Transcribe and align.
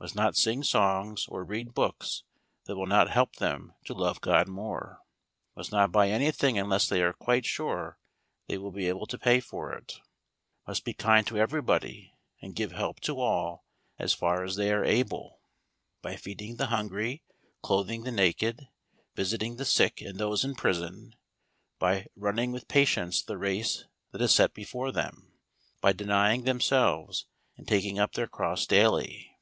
Must 0.00 0.14
not 0.14 0.36
sing 0.36 0.62
songs 0.62 1.26
or 1.28 1.42
read 1.44 1.74
books 1.74 2.22
that 2.64 2.76
will 2.76 2.86
not 2.86 3.10
help 3.10 3.36
them 3.36 3.74
to 3.84 3.92
love 3.92 4.20
God 4.20 4.46
more. 4.48 5.00
Must 5.54 5.72
not 5.72 5.92
buy 5.92 6.08
anything 6.10 6.58
unless 6.58 6.88
they 6.88 7.02
are 7.02 7.12
quite 7.12 7.44
sure 7.44 7.98
they 8.46 8.56
will 8.56 8.70
be 8.70 8.88
able 8.88 9.06
to 9.06 9.18
pay 9.18 9.40
for 9.40 9.72
it. 9.72 9.94
Must 10.66 10.84
be 10.84 10.94
kind 10.94 11.26
to 11.26 11.38
everybody, 11.38 12.14
and 12.40 12.54
give 12.54 12.72
help 12.72 13.00
to 13.00 13.20
all, 13.20 13.66
as 13.98 14.14
far 14.14 14.44
as 14.44 14.56
they 14.56 14.72
are 14.72 14.84
able; 14.84 15.40
By 16.02 16.16
feeding 16.16 16.56
the 16.56 16.66
hungry; 16.66 17.22
Clothing 17.62 18.04
the 18.04 18.12
naked; 18.12 18.68
Visiting 19.14 19.56
the 19.56 19.64
sick 19.66 20.00
and 20.00 20.18
those 20.18 20.44
in 20.44 20.54
prison; 20.54 21.14
By 21.78 22.06
"running 22.16 22.52
with 22.52 22.68
patience 22.68 23.22
the 23.22 23.38
race 23.38 23.84
that 24.12 24.22
is 24.22 24.34
set 24.34 24.54
before 24.54 24.92
them;" 24.92 25.32
By 25.80 25.92
denying 25.92 26.44
themselves 26.44 27.26
and 27.56 27.66
taking 27.68 27.98
up 27.98 28.12
their 28.12 28.28
cross 28.28 28.66
daily. 28.66 29.32